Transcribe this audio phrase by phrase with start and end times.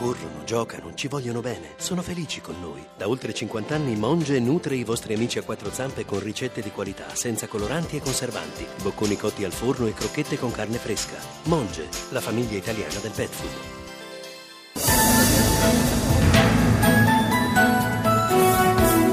[0.00, 2.82] corrono, giocano, ci vogliono bene, sono felici con noi.
[2.96, 6.70] Da oltre 50 anni Monge nutre i vostri amici a quattro zampe con ricette di
[6.70, 11.18] qualità, senza coloranti e conservanti, bocconi cotti al forno e crocchette con carne fresca.
[11.44, 13.78] Monge, la famiglia italiana del pet food.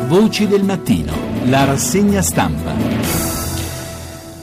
[0.07, 1.13] Voci del mattino,
[1.47, 3.26] la rassegna stampa.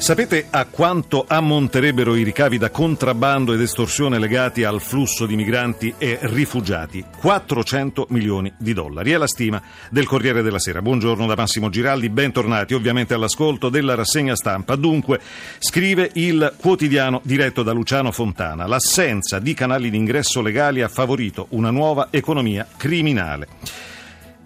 [0.05, 5.95] Sapete a quanto ammonterebbero i ricavi da contrabbando ed estorsione legati al flusso di migranti
[5.97, 7.03] e rifugiati?
[7.17, 9.13] 400 milioni di dollari.
[9.13, 10.83] È la stima del Corriere della Sera.
[10.83, 14.77] Buongiorno da Massimo Giraldi, bentornati ovviamente all'ascolto della rassegna stampa.
[14.77, 15.19] Dunque,
[15.59, 21.71] scrive il quotidiano diretto da Luciano Fontana, l'assenza di canali d'ingresso legali ha favorito una
[21.71, 23.94] nuova economia criminale.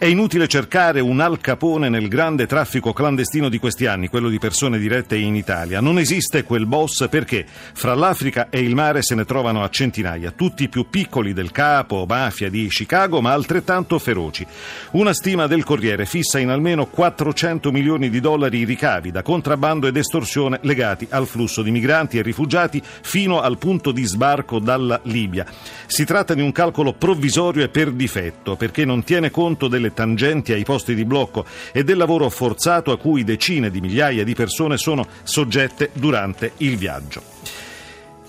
[0.01, 4.39] È inutile cercare un Al Capone nel grande traffico clandestino di questi anni, quello di
[4.39, 5.81] persone dirette in Italia.
[5.81, 10.31] Non esiste quel boss perché fra l'Africa e il mare se ne trovano a centinaia,
[10.31, 14.47] tutti più piccoli del capo mafia di Chicago, ma altrettanto feroci.
[14.93, 19.89] Una stima del Corriere fissa in almeno 400 milioni di dollari i ricavi da contrabbando
[19.89, 25.01] ed estorsione legati al flusso di migranti e rifugiati fino al punto di sbarco dalla
[25.03, 25.45] Libia.
[25.87, 29.95] Si tratta di un calcolo provvisorio e per difetto, perché non tiene conto delle delle
[29.95, 34.35] tangenti ai posti di blocco e del lavoro forzato a cui decine di migliaia di
[34.35, 37.23] persone sono soggette durante il viaggio.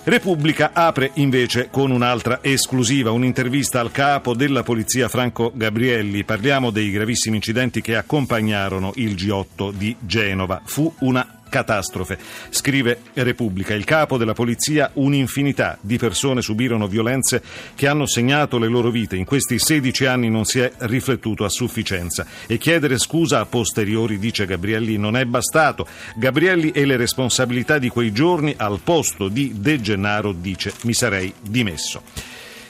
[0.01, 6.23] Repubblica apre invece con un'altra esclusiva, un'intervista al capo della polizia Franco Gabrielli.
[6.23, 10.61] Parliamo dei gravissimi incidenti che accompagnarono il G8 di Genova.
[10.63, 12.17] Fu una catastrofe.
[12.49, 13.73] Scrive Repubblica.
[13.73, 17.41] Il capo della polizia, un'infinità di persone subirono violenze
[17.75, 19.15] che hanno segnato le loro vite.
[19.15, 22.25] In questi 16 anni non si è riflettuto a sufficienza.
[22.47, 25.87] E chiedere scusa a posteriori, dice Gabrielli, non è bastato.
[26.15, 31.33] Gabrielli e le responsabilità di quei giorni al posto di De Gennaro dice mi sarei
[31.41, 32.01] dimesso.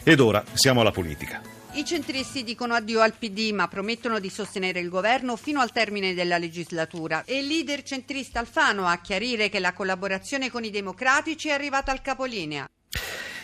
[0.03, 1.58] Ed ora siamo alla politica.
[1.79, 6.13] I centristi dicono addio al PD ma promettono di sostenere il governo fino al termine
[6.13, 11.47] della legislatura e il leader centrista Alfano a chiarire che la collaborazione con i democratici
[11.47, 12.69] è arrivata al capolinea.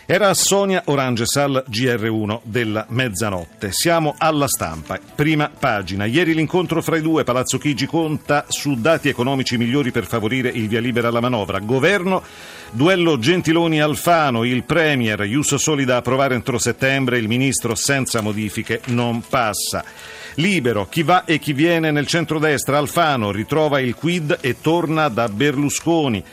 [0.07, 3.72] Era Sonia Oranges al GR1 della mezzanotte.
[3.72, 5.00] Siamo alla stampa.
[5.16, 6.06] Prima pagina.
[6.06, 7.23] Ieri l'incontro fra i due.
[7.23, 11.57] Palazzo Chigi conta su dati economici migliori per favorire il via libera alla manovra.
[11.57, 12.22] Governo,
[12.72, 14.44] duello Gentiloni-Alfano.
[14.44, 17.18] Il Premier, Iusso Soli da approvare entro settembre.
[17.18, 19.84] Il Ministro senza modifiche non passa.
[20.36, 22.78] Libero, chi va e chi viene nel centrodestra.
[22.78, 26.24] Alfano ritrova il quid e torna da Berlusconi.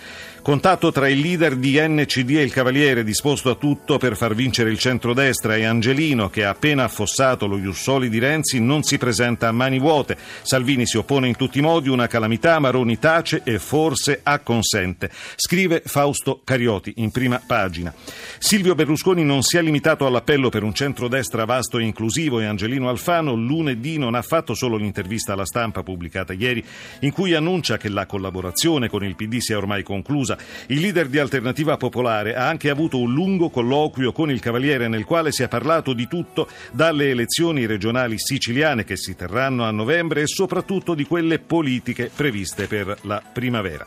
[0.43, 4.71] Contatto tra il leader di NCD e il Cavaliere disposto a tutto per far vincere
[4.71, 9.47] il centrodestra e Angelino che ha appena affossato lo Jussoli di Renzi non si presenta
[9.47, 10.17] a mani vuote.
[10.43, 15.11] Salvini si oppone in tutti i modi, una calamità, Maroni tace e forse acconsente.
[15.37, 17.95] Scrive Fausto Carioti in prima pagina.
[18.39, 22.89] Silvio Berlusconi non si è limitato all'appello per un centrodestra vasto e inclusivo e Angelino
[22.89, 26.65] Alfano lunedì non ha fatto solo l'intervista alla stampa pubblicata ieri
[27.03, 30.39] in cui annuncia che la collaborazione con il PD sia ormai conclusa Lampedusa.
[30.67, 35.05] Il leader di Alternativa Popolare ha anche avuto un lungo colloquio con il Cavaliere nel
[35.05, 40.23] quale si è parlato di tutto, dalle elezioni regionali siciliane che si terranno a novembre
[40.23, 43.87] e soprattutto di quelle politiche previste per la primavera.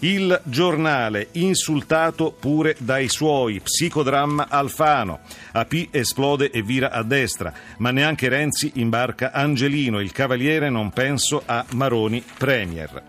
[0.00, 5.20] Il giornale insultato pure dai suoi, psicodramma Alfano.
[5.52, 11.42] AP esplode e vira a destra, ma neanche Renzi imbarca Angelino, il cavaliere non penso
[11.46, 13.02] a Maroni Premier.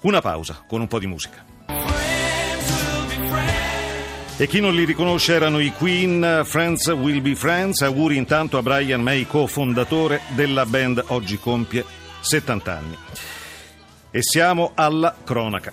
[0.00, 1.44] Una pausa con un po' di musica.
[4.40, 7.80] E chi non li riconosce erano i Queen, Friends Will Be Friends.
[7.80, 11.84] Auguri intanto a Brian May, cofondatore della band, oggi compie
[12.20, 12.96] 70 anni.
[14.12, 15.72] E siamo alla cronaca.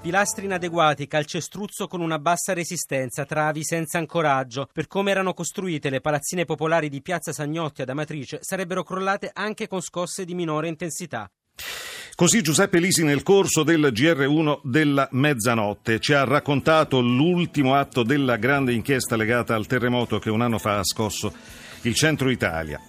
[0.00, 4.70] Pilastri inadeguati, calcestruzzo con una bassa resistenza, travi senza ancoraggio.
[4.72, 9.66] Per come erano costruite le palazzine popolari di Piazza Sagnotti ad Amatrice sarebbero crollate anche
[9.66, 11.30] con scosse di minore intensità.
[12.18, 18.34] Così Giuseppe Lisi nel corso del GR1 della mezzanotte ci ha raccontato l'ultimo atto della
[18.34, 21.32] grande inchiesta legata al terremoto che un anno fa ha scosso
[21.82, 22.80] il centro Italia.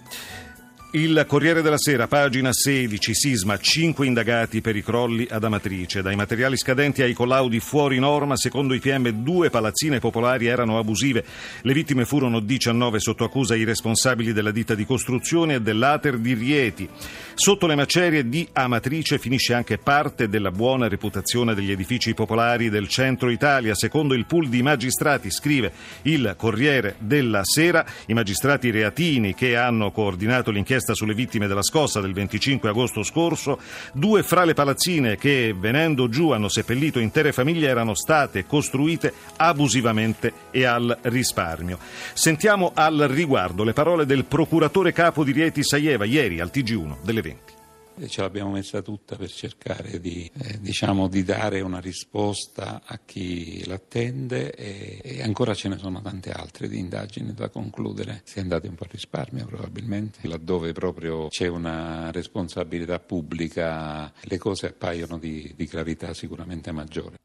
[0.92, 6.02] Il Corriere della Sera, pagina 16, sisma, 5 indagati per i crolli ad Amatrice.
[6.02, 11.24] Dai materiali scadenti ai collaudi fuori norma, secondo i PM due palazzine popolari erano abusive.
[11.62, 16.34] Le vittime furono 19 sotto accusa i responsabili della ditta di costruzione e dell'Ater di
[16.34, 16.88] Rieti.
[17.34, 22.88] Sotto le macerie di Amatrice finisce anche parte della buona reputazione degli edifici popolari del
[22.88, 23.76] centro Italia.
[23.76, 25.72] Secondo il pool di magistrati, scrive
[26.02, 31.62] il Corriere della Sera, i magistrati reatini che hanno coordinato l'inchiesta inchiesta sulle vittime della
[31.62, 33.58] scossa del 25 agosto scorso,
[33.92, 40.32] due fra le palazzine che venendo giù hanno seppellito intere famiglie erano state costruite abusivamente
[40.50, 41.78] e al risparmio.
[42.14, 47.20] Sentiamo al riguardo le parole del procuratore capo di Rieti Saieva ieri al TG1 delle
[47.20, 47.59] 20
[48.08, 53.64] ce l'abbiamo messa tutta per cercare di, eh, diciamo, di dare una risposta a chi
[53.66, 58.22] l'attende e, e, ancora ce ne sono tante altre di indagini da concludere.
[58.24, 64.38] Si è andati un po' a risparmio probabilmente, laddove proprio c'è una responsabilità pubblica le
[64.38, 67.18] cose appaiono di, di gravità sicuramente maggiore.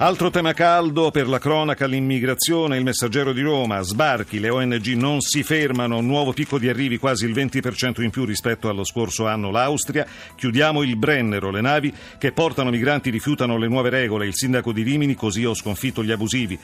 [0.00, 5.20] Altro tema caldo per la cronaca, l'immigrazione, il messaggero di Roma, sbarchi, le ONG non
[5.20, 9.50] si fermano, nuovo picco di arrivi quasi il 20% in più rispetto allo scorso anno.
[9.50, 10.06] l'Austria,
[10.36, 14.82] chiudiamo il Brennero, le navi che portano migranti rifiutano le nuove regole, il sindaco di
[14.82, 16.56] Rimini così ho sconfitto gli abusivi.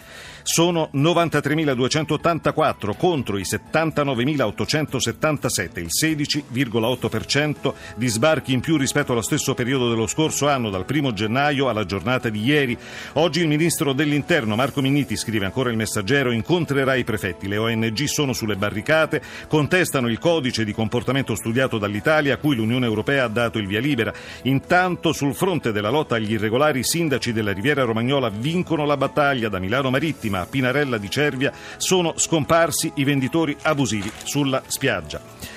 [0.44, 9.88] Sono 93.284 contro i 79.877, il 16,8% di sbarchi in più rispetto allo stesso periodo
[9.88, 12.78] dello scorso anno, dal 1 gennaio alla giornata di ieri.
[13.24, 17.48] Oggi il ministro dell'Interno Marco Minniti scrive ancora il messaggero incontrerà i prefetti.
[17.48, 22.84] Le ONG sono sulle barricate, contestano il codice di comportamento studiato dall'Italia a cui l'Unione
[22.84, 24.12] Europea ha dato il via libera.
[24.42, 29.48] Intanto sul fronte della lotta agli irregolari i sindaci della Riviera Romagnola vincono la battaglia
[29.48, 35.53] da Milano Marittima a Pinarella di Cervia sono scomparsi i venditori abusivi sulla spiaggia.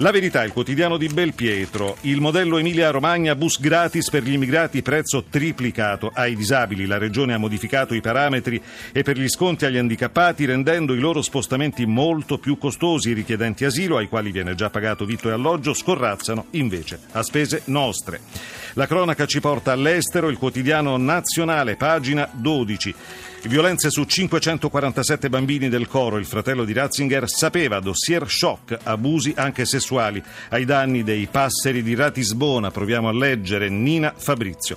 [0.00, 4.82] La verità, il quotidiano di Belpietro, il modello Emilia Romagna, bus gratis per gli immigrati,
[4.82, 6.84] prezzo triplicato ai disabili.
[6.84, 8.60] La regione ha modificato i parametri
[8.92, 13.08] e per gli sconti agli handicappati rendendo i loro spostamenti molto più costosi.
[13.08, 17.62] I richiedenti asilo, ai quali viene già pagato vitto e alloggio, scorrazzano invece a spese
[17.66, 18.20] nostre.
[18.74, 22.94] La cronaca ci porta all'estero, il quotidiano nazionale, pagina 12.
[23.48, 26.16] Violenze su 547 bambini del coro.
[26.18, 31.94] Il fratello di Ratzinger sapeva dossier shock, abusi anche sessuali ai danni dei passeri di
[31.94, 32.70] Ratisbona.
[32.70, 34.76] Proviamo a leggere Nina Fabrizio.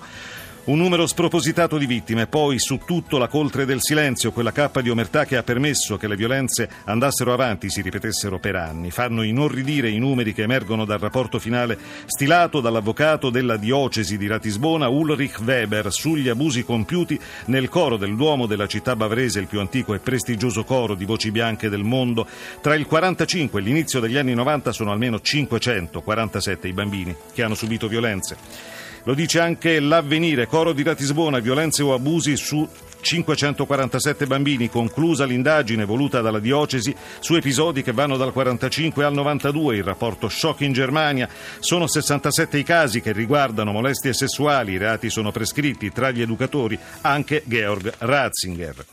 [0.69, 4.91] Un numero spropositato di vittime, poi su tutto la coltre del silenzio, quella cappa di
[4.91, 8.91] omertà che ha permesso che le violenze andassero avanti, si ripetessero per anni.
[8.91, 11.75] Fanno inorridire i numeri che emergono dal rapporto finale
[12.05, 18.45] stilato dall'avvocato della diocesi di Ratisbona Ulrich Weber sugli abusi compiuti nel coro del Duomo
[18.45, 22.27] della città bavrese, il più antico e prestigioso coro di voci bianche del mondo.
[22.61, 27.55] Tra il 45 e l'inizio degli anni 90 sono almeno 547 i bambini che hanno
[27.55, 28.78] subito violenze.
[29.03, 32.67] Lo dice anche l'avvenire, coro di Ratisbona, violenze o abusi su
[33.01, 39.77] 547 bambini, conclusa l'indagine voluta dalla diocesi su episodi che vanno dal 45 al 92,
[39.77, 41.29] il rapporto shock in Germania.
[41.59, 46.77] Sono 67 i casi che riguardano molestie sessuali, i reati sono prescritti tra gli educatori
[47.01, 48.85] anche Georg Ratzinger.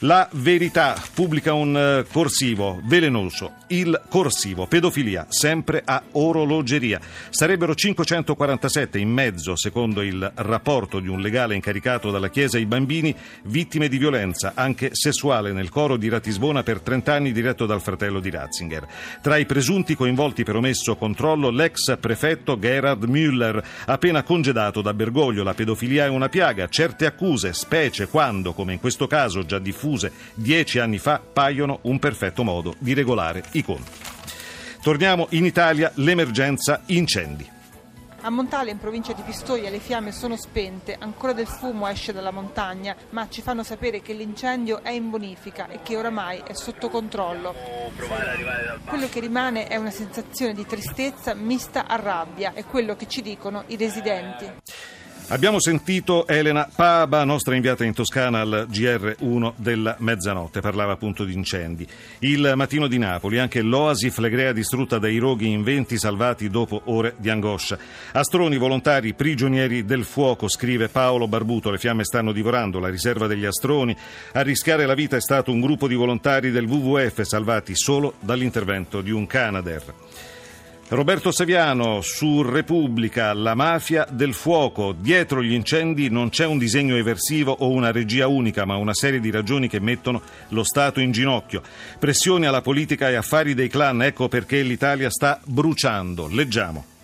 [0.00, 7.00] La verità pubblica un eh, corsivo velenoso, il corsivo, pedofilia, sempre a orologeria.
[7.30, 13.16] Sarebbero 547 in mezzo, secondo il rapporto di un legale incaricato dalla Chiesa i bambini
[13.44, 18.20] vittime di violenza, anche sessuale, nel coro di Ratisbona per 30 anni diretto dal fratello
[18.20, 18.86] di Ratzinger.
[19.22, 25.42] Tra i presunti coinvolti per omesso controllo l'ex prefetto Gerhard Müller, appena congedato da Bergoglio.
[25.42, 29.84] La pedofilia è una piaga, certe accuse, specie quando, come in questo caso già diffuso,
[29.86, 33.90] diffuse dieci anni fa paiono un perfetto modo di regolare i conti.
[34.82, 37.54] Torniamo in Italia, l'emergenza incendi.
[38.22, 42.32] A Montale, in provincia di Pistoia, le fiamme sono spente, ancora del fumo esce dalla
[42.32, 46.88] montagna, ma ci fanno sapere che l'incendio è in bonifica e che oramai è sotto
[46.88, 47.54] controllo.
[48.84, 53.22] Quello che rimane è una sensazione di tristezza mista a rabbia, è quello che ci
[53.22, 54.50] dicono i residenti.
[55.28, 61.34] Abbiamo sentito Elena Paba, nostra inviata in Toscana al GR1 della mezzanotte, parlava appunto di
[61.34, 61.84] incendi.
[62.20, 67.14] Il mattino di Napoli, anche l'oasi flegrea distrutta dai roghi in venti salvati dopo ore
[67.16, 67.76] di angoscia.
[68.12, 73.46] Astroni volontari prigionieri del fuoco, scrive Paolo Barbuto, le fiamme stanno divorando la riserva degli
[73.46, 73.96] astroni.
[74.34, 79.00] A rischiare la vita è stato un gruppo di volontari del WWF salvati solo dall'intervento
[79.00, 79.92] di un Canadair.
[80.88, 84.92] Roberto Saviano su Repubblica, la mafia del fuoco.
[84.92, 89.18] Dietro gli incendi non c'è un disegno eversivo o una regia unica, ma una serie
[89.18, 91.60] di ragioni che mettono lo Stato in ginocchio.
[91.98, 96.28] Pressioni alla politica e affari dei clan, ecco perché l'Italia sta bruciando.
[96.28, 96.95] Leggiamo.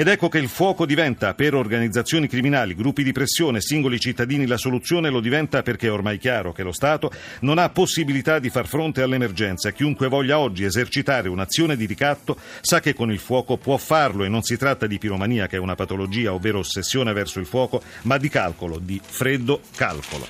[0.00, 4.56] Ed ecco che il fuoco diventa per organizzazioni criminali, gruppi di pressione, singoli cittadini la
[4.56, 8.66] soluzione lo diventa perché è ormai chiaro che lo Stato non ha possibilità di far
[8.66, 9.72] fronte all'emergenza.
[9.72, 14.30] Chiunque voglia oggi esercitare un'azione di ricatto sa che con il fuoco può farlo e
[14.30, 18.16] non si tratta di piromania che è una patologia, ovvero ossessione verso il fuoco, ma
[18.16, 20.26] di calcolo, di freddo calcolo.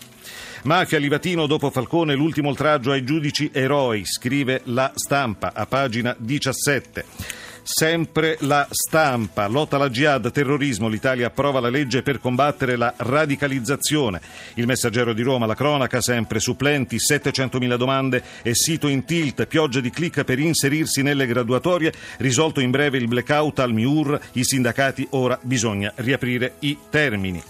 [0.65, 7.50] Mafia Livatino dopo Falcone, l'ultimo oltraggio ai giudici eroi, scrive la stampa a pagina 17.
[7.73, 14.21] Sempre la stampa, lotta alla jihad, terrorismo, l'Italia approva la legge per combattere la radicalizzazione.
[14.55, 19.79] Il messaggero di Roma, la cronaca, sempre supplenti, 700.000 domande e sito in tilt, pioggia
[19.79, 25.07] di click per inserirsi nelle graduatorie, risolto in breve il blackout al MIUR, i sindacati
[25.11, 27.41] ora bisogna riaprire i termini.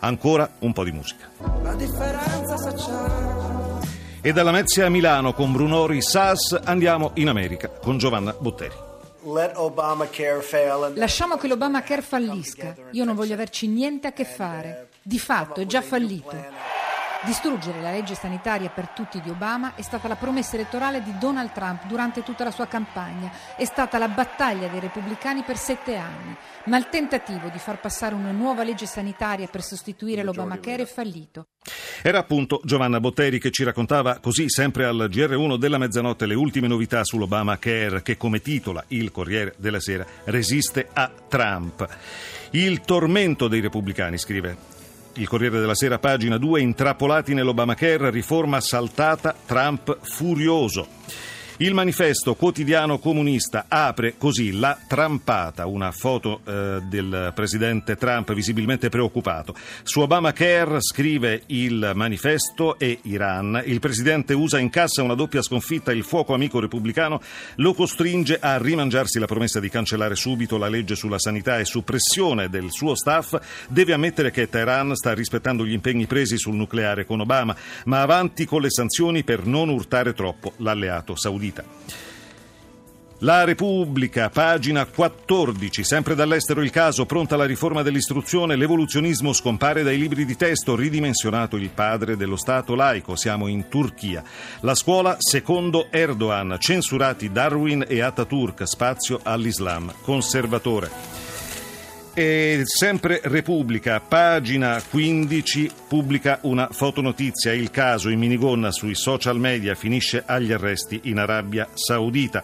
[0.00, 1.30] Ancora un po' di musica.
[1.62, 3.35] La differenza sociale
[4.26, 8.74] e dalla Mezzia a Milano con Brunori Sass andiamo in America con Giovanna Botteri.
[10.94, 12.74] Lasciamo che l'Obamacare fallisca.
[12.90, 14.88] Io non voglio averci niente a che fare.
[15.00, 16.34] Di fatto è già fallito.
[17.24, 21.50] Distruggere la legge sanitaria per tutti di Obama è stata la promessa elettorale di Donald
[21.52, 26.36] Trump durante tutta la sua campagna, è stata la battaglia dei repubblicani per sette anni,
[26.66, 31.48] ma il tentativo di far passare una nuova legge sanitaria per sostituire l'Obamacare è fallito.
[32.02, 36.68] Era appunto Giovanna Botteri che ci raccontava così sempre al GR1 della mezzanotte le ultime
[36.68, 41.88] novità sull'Obamacare che come titola il Corriere della Sera resiste a Trump.
[42.50, 44.74] Il tormento dei repubblicani, scrive
[45.16, 50.86] il Corriere della Sera, pagina 2, intrappolati nell'Obamacare, riforma saltata, Trump furioso.
[51.58, 58.90] Il manifesto quotidiano comunista apre così la trampata, una foto eh, del presidente Trump visibilmente
[58.90, 59.54] preoccupato.
[59.82, 63.62] Su Obamacare scrive il manifesto e Iran.
[63.64, 67.22] Il presidente USA incassa una doppia sconfitta, il fuoco amico repubblicano
[67.54, 71.84] lo costringe a rimangiarsi la promessa di cancellare subito la legge sulla sanità e su
[71.84, 73.34] pressione del suo staff
[73.70, 78.44] deve ammettere che Teheran sta rispettando gli impegni presi sul nucleare con Obama, ma avanti
[78.44, 81.64] con le sanzioni per non urtare troppo l'alleato saudita vita.
[83.20, 89.96] La Repubblica, pagina 14, sempre dall'estero il caso, pronta la riforma dell'istruzione, l'evoluzionismo scompare dai
[89.96, 94.22] libri di testo, ridimensionato il padre dello Stato laico, siamo in Turchia.
[94.60, 101.25] La scuola, secondo Erdogan, censurati Darwin e Ataturk, spazio all'Islam conservatore.
[102.18, 107.52] E sempre Repubblica, pagina 15, pubblica una fotonotizia.
[107.52, 112.42] Il caso in minigonna sui social media finisce agli arresti in Arabia Saudita.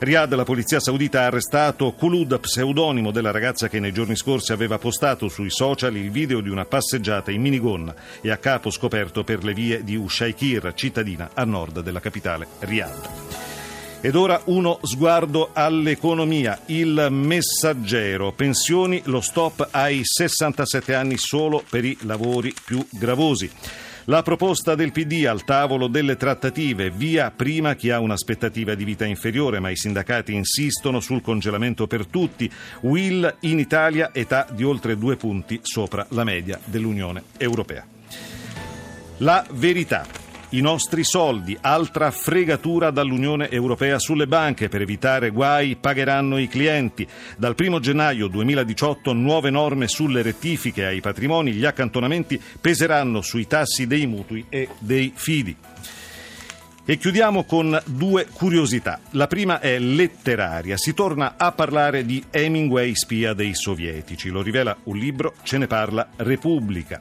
[0.00, 4.78] Riyadh, la polizia saudita ha arrestato Khulud, pseudonimo della ragazza che nei giorni scorsi aveva
[4.78, 9.44] postato sui social il video di una passeggiata in minigonna e a capo scoperto per
[9.44, 13.51] le vie di Ushaikir, cittadina a nord della capitale Riyadh.
[14.04, 16.58] Ed ora uno sguardo all'economia.
[16.66, 18.32] Il messaggero.
[18.32, 23.48] Pensioni, lo stop ai 67 anni solo per i lavori più gravosi.
[24.06, 29.04] La proposta del PD al tavolo delle trattative, via prima chi ha un'aspettativa di vita
[29.04, 32.50] inferiore, ma i sindacati insistono sul congelamento per tutti.
[32.80, 37.86] Will in Italia età di oltre due punti sopra la media dell'Unione Europea.
[39.18, 40.21] La verità.
[40.54, 47.08] I nostri soldi, altra fregatura dall'Unione Europea sulle banche per evitare guai, pagheranno i clienti.
[47.38, 53.86] Dal 1 gennaio 2018 nuove norme sulle rettifiche ai patrimoni, gli accantonamenti peseranno sui tassi
[53.86, 55.56] dei mutui e dei fidi.
[56.84, 59.00] E chiudiamo con due curiosità.
[59.12, 60.76] La prima è letteraria.
[60.76, 64.28] Si torna a parlare di Hemingway, spia dei sovietici.
[64.28, 67.00] Lo rivela un libro, ce ne parla Repubblica.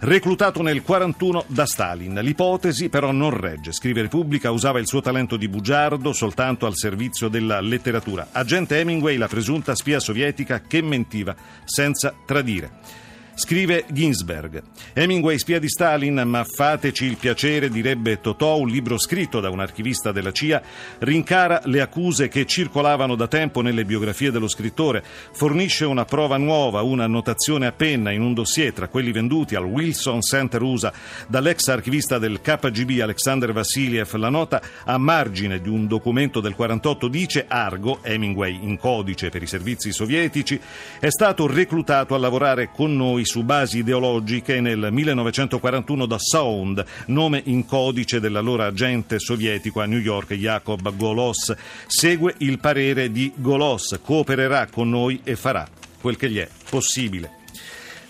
[0.00, 2.20] Reclutato nel 41 da Stalin.
[2.22, 3.72] L'ipotesi però non regge.
[3.72, 8.28] Scrive Repubblica usava il suo talento di bugiardo soltanto al servizio della letteratura.
[8.30, 13.06] Agente Hemingway, la presunta spia sovietica che mentiva senza tradire.
[13.38, 14.60] Scrive Ginsberg.
[14.94, 19.60] Hemingway spia di Stalin, ma fateci il piacere, direbbe Totò, un libro scritto da un
[19.60, 20.60] archivista della CIA,
[20.98, 26.82] rincara le accuse che circolavano da tempo nelle biografie dello scrittore, fornisce una prova nuova,
[26.82, 30.92] una notazione a penna in un dossier tra quelli venduti al Wilson Center USA
[31.28, 34.12] dall'ex archivista del KGB Alexander Vassiliev.
[34.14, 39.44] La nota a margine di un documento del 48 dice Argo, Hemingway in codice per
[39.44, 40.60] i servizi sovietici,
[40.98, 47.42] è stato reclutato a lavorare con noi su basi ideologiche nel 1941 da Sound, nome
[47.44, 51.54] in codice dell'allora agente sovietico a New York Jacob Golos.
[51.86, 55.68] Segue il parere di Golos, coopererà con noi e farà
[56.00, 57.32] quel che gli è possibile.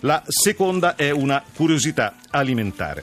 [0.00, 3.02] La seconda è una curiosità alimentare.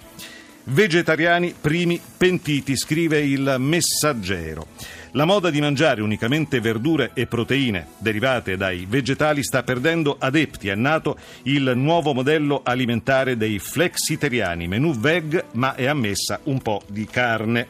[0.63, 4.67] Vegetariani primi pentiti, scrive il messaggero.
[5.15, 10.67] La moda di mangiare unicamente verdure e proteine derivate dai vegetali sta perdendo adepti.
[10.67, 16.81] È nato il nuovo modello alimentare dei flexitariani, menù veg, ma è ammessa un po'
[16.87, 17.65] di carne.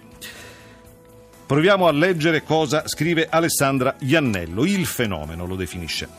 [1.45, 4.65] Proviamo a leggere cosa scrive Alessandra Iannello.
[4.65, 6.09] Il fenomeno lo definisce.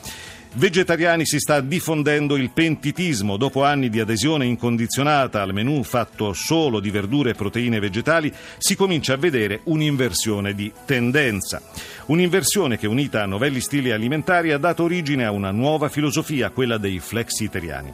[0.53, 3.37] Vegetariani si sta diffondendo il pentitismo.
[3.37, 8.75] Dopo anni di adesione incondizionata al menù fatto solo di verdure e proteine vegetali, si
[8.75, 11.61] comincia a vedere un'inversione di tendenza.
[12.07, 16.77] Un'inversione che unita a novelli stili alimentari ha dato origine a una nuova filosofia, quella
[16.77, 17.93] dei flexitariani.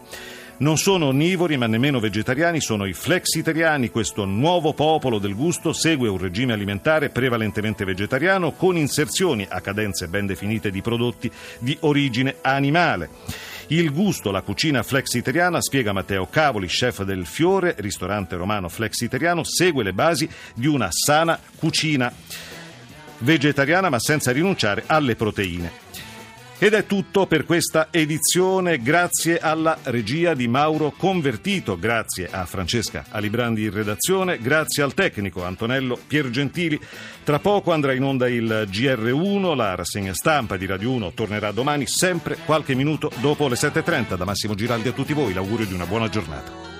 [0.55, 3.89] Non sono onnivori ma nemmeno vegetariani, sono i flexitariani.
[3.89, 10.07] Questo nuovo popolo del gusto segue un regime alimentare prevalentemente vegetariano con inserzioni a cadenze
[10.07, 13.09] ben definite di prodotti di origine animale.
[13.67, 19.83] Il gusto, la cucina flexitariana, spiega Matteo Cavoli, chef del Fiore, ristorante romano flexitariano, segue
[19.83, 22.13] le basi di una sana cucina
[23.19, 25.82] vegetariana ma senza rinunciare alle proteine.
[26.59, 33.05] Ed è tutto per questa edizione, grazie alla regia di Mauro Convertito, grazie a Francesca
[33.09, 36.79] Alibrandi in redazione, grazie al tecnico Antonello Piergentili.
[37.23, 41.85] Tra poco andrà in onda il GR1, la rassegna stampa di Radio 1 tornerà domani,
[41.85, 44.15] sempre qualche minuto dopo le 7.30.
[44.15, 46.72] Da Massimo Giraldi a tutti voi, l'augurio di una buona giornata.